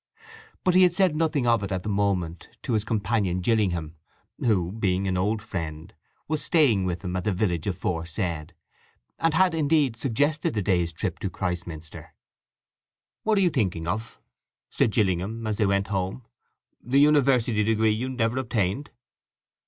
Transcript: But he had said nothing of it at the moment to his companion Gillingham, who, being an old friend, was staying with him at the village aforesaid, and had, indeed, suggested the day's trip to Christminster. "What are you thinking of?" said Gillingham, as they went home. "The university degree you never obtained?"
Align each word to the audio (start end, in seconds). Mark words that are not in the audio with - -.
But 0.63 0.73
he 0.73 0.81
had 0.81 0.95
said 0.95 1.15
nothing 1.15 1.45
of 1.45 1.61
it 1.61 1.71
at 1.71 1.83
the 1.83 1.87
moment 1.89 2.49
to 2.63 2.73
his 2.73 2.83
companion 2.83 3.39
Gillingham, 3.39 3.97
who, 4.39 4.71
being 4.71 5.07
an 5.07 5.15
old 5.15 5.43
friend, 5.43 5.93
was 6.27 6.41
staying 6.43 6.85
with 6.85 7.03
him 7.03 7.15
at 7.15 7.23
the 7.23 7.31
village 7.31 7.67
aforesaid, 7.67 8.55
and 9.19 9.35
had, 9.35 9.53
indeed, 9.53 9.95
suggested 9.95 10.55
the 10.55 10.63
day's 10.63 10.91
trip 10.91 11.19
to 11.19 11.29
Christminster. 11.29 12.15
"What 13.21 13.37
are 13.37 13.41
you 13.41 13.51
thinking 13.51 13.85
of?" 13.87 14.19
said 14.71 14.89
Gillingham, 14.89 15.45
as 15.45 15.57
they 15.57 15.67
went 15.67 15.89
home. 15.89 16.25
"The 16.83 16.99
university 16.99 17.63
degree 17.63 17.91
you 17.91 18.09
never 18.09 18.39
obtained?" 18.39 18.89